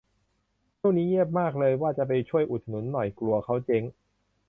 [0.79, 3.83] ช่วงนี้เงียบมาก เลยว่าจะไปช่วยอุดหนุนหน่อย กลัวเขาเจ๊ง